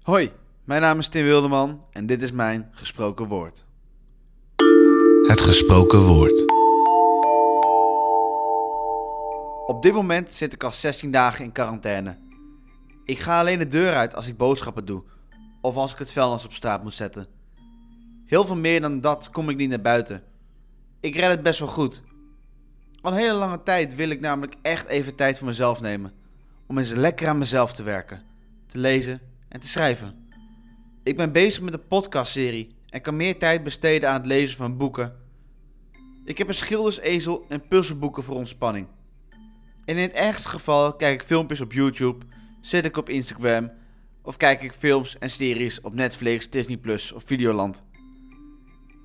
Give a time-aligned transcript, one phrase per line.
[0.00, 0.32] Hoi,
[0.64, 3.66] mijn naam is Tim Wilderman en dit is mijn gesproken woord.
[5.22, 6.44] Het gesproken woord.
[9.66, 12.16] Op dit moment zit ik al 16 dagen in quarantaine.
[13.04, 15.02] Ik ga alleen de deur uit als ik boodschappen doe
[15.60, 17.26] of als ik het vuilnis op straat moet zetten.
[18.26, 20.22] Heel veel meer dan dat kom ik niet naar buiten.
[21.00, 22.02] Ik red het best wel goed.
[23.00, 26.12] Al een hele lange tijd wil ik namelijk echt even tijd voor mezelf nemen.
[26.66, 28.22] Om eens lekker aan mezelf te werken,
[28.66, 29.20] te lezen
[29.50, 30.28] en te schrijven.
[31.02, 34.76] Ik ben bezig met een podcastserie en kan meer tijd besteden aan het lezen van
[34.76, 35.16] boeken.
[36.24, 38.86] Ik heb een schildersezel en puzzelboeken voor ontspanning.
[39.84, 42.26] En in het ergste geval kijk ik filmpjes op YouTube,
[42.60, 43.72] zit ik op Instagram
[44.22, 47.82] of kijk ik films en series op Netflix, Disney Plus of Videoland.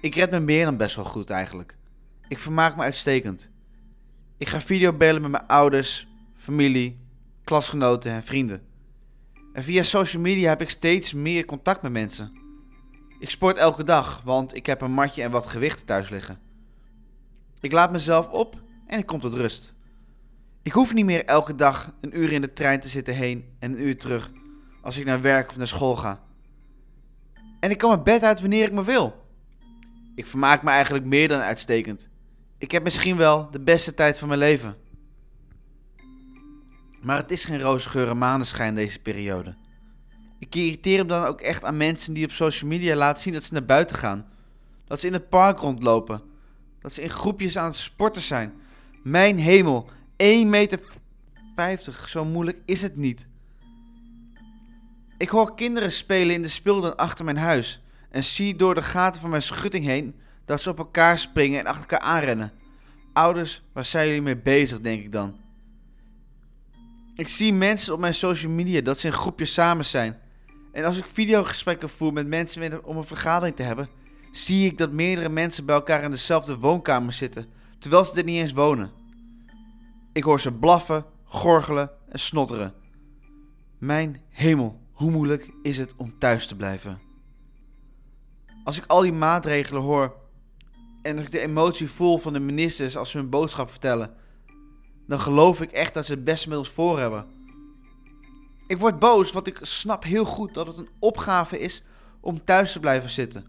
[0.00, 1.76] Ik red me meer dan best wel goed eigenlijk.
[2.28, 3.50] Ik vermaak me uitstekend.
[4.38, 7.00] Ik ga videobellen met mijn ouders, familie,
[7.44, 8.71] klasgenoten en vrienden.
[9.52, 12.32] En via social media heb ik steeds meer contact met mensen.
[13.18, 16.38] Ik sport elke dag, want ik heb een matje en wat gewichten thuis liggen.
[17.60, 19.72] Ik laat mezelf op en ik kom tot rust.
[20.62, 23.72] Ik hoef niet meer elke dag een uur in de trein te zitten heen en
[23.72, 24.30] een uur terug
[24.82, 26.20] als ik naar werk of naar school ga.
[27.60, 29.26] En ik kan mijn bed uit wanneer ik me wil.
[30.14, 32.08] Ik vermaak me eigenlijk meer dan uitstekend.
[32.58, 34.76] Ik heb misschien wel de beste tijd van mijn leven.
[37.02, 39.54] Maar het is geen roze en maneschijn deze periode.
[40.38, 43.42] Ik irriteer me dan ook echt aan mensen die op social media laten zien dat
[43.42, 44.26] ze naar buiten gaan.
[44.84, 46.22] Dat ze in het park rondlopen.
[46.80, 48.52] Dat ze in groepjes aan het sporten zijn.
[49.02, 49.94] Mijn hemel, 1,50
[51.54, 52.04] meter.
[52.06, 53.26] Zo moeilijk is het niet.
[55.18, 57.82] Ik hoor kinderen spelen in de speeltuin achter mijn huis.
[58.10, 60.14] En zie door de gaten van mijn schutting heen
[60.44, 62.52] dat ze op elkaar springen en achter elkaar aanrennen.
[63.12, 65.41] Ouders, waar zijn jullie mee bezig, denk ik dan.
[67.14, 70.18] Ik zie mensen op mijn social media dat ze in groepjes samen zijn.
[70.72, 73.88] En als ik videogesprekken voer met mensen om een vergadering te hebben,
[74.30, 77.46] zie ik dat meerdere mensen bij elkaar in dezelfde woonkamer zitten,
[77.78, 78.90] terwijl ze er niet eens wonen.
[80.12, 82.74] Ik hoor ze blaffen, gorgelen en snotteren.
[83.78, 87.00] Mijn hemel, hoe moeilijk is het om thuis te blijven?
[88.64, 90.14] Als ik al die maatregelen hoor
[91.02, 94.14] en ik de emotie voel van de ministers als ze hun boodschap vertellen,
[95.06, 97.26] dan geloof ik echt dat ze het beste met ons voor hebben.
[98.66, 101.82] Ik word boos, want ik snap heel goed dat het een opgave is
[102.20, 103.44] om thuis te blijven zitten.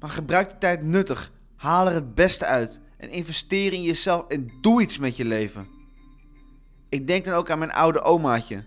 [0.00, 4.52] Maar gebruik de tijd nuttig, haal er het beste uit en investeer in jezelf en
[4.60, 5.68] doe iets met je leven.
[6.88, 8.64] Ik denk dan ook aan mijn oude omaatje.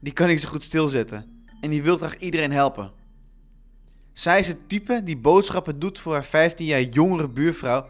[0.00, 2.92] Die kan ik zo goed stilzetten en die wil graag iedereen helpen.
[4.12, 7.86] Zij is het type die boodschappen doet voor haar 15 jaar jongere buurvrouw,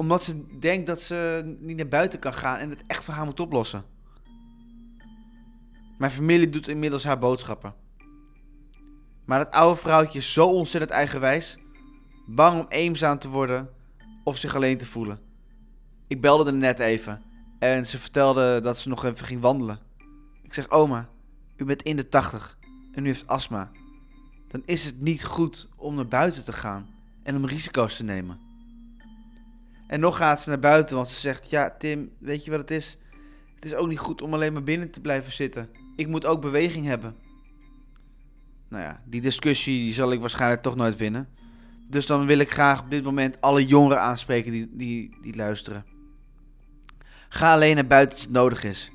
[0.00, 3.24] omdat ze denkt dat ze niet naar buiten kan gaan en het echt voor haar
[3.24, 3.84] moet oplossen.
[5.98, 7.74] Mijn familie doet inmiddels haar boodschappen.
[9.24, 11.58] Maar dat oude vrouwtje is zo ontzettend eigenwijs,
[12.26, 13.70] bang om eenzaam te worden
[14.24, 15.20] of zich alleen te voelen.
[16.06, 17.22] Ik belde er net even
[17.58, 19.78] en ze vertelde dat ze nog even ging wandelen.
[20.42, 21.08] Ik zeg: Oma,
[21.56, 22.58] u bent in de 80
[22.92, 23.70] en u heeft astma
[24.48, 26.88] dan is het niet goed om naar buiten te gaan
[27.22, 28.49] en om risico's te nemen.
[29.90, 32.70] En nog gaat ze naar buiten, want ze zegt: Ja, Tim, weet je wat het
[32.70, 32.96] is?
[33.54, 35.70] Het is ook niet goed om alleen maar binnen te blijven zitten.
[35.96, 37.16] Ik moet ook beweging hebben.
[38.68, 41.28] Nou ja, die discussie die zal ik waarschijnlijk toch nooit winnen.
[41.88, 45.84] Dus dan wil ik graag op dit moment alle jongeren aanspreken die, die, die luisteren.
[47.28, 48.90] Ga alleen naar buiten als het nodig is.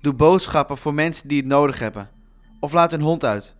[0.00, 2.10] Doe boodschappen voor mensen die het nodig hebben.
[2.60, 3.56] Of laat hun hond uit.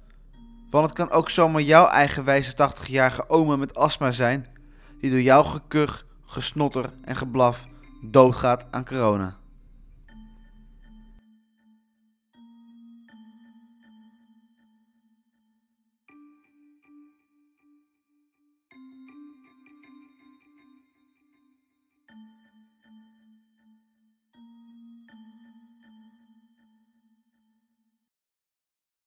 [0.70, 4.46] Want het kan ook zomaar jouw eigenwijze 80-jarige oma met astma zijn,
[5.00, 7.66] die door jouw gekuch, gesnotter en geblaf
[8.02, 9.36] doodgaat aan corona.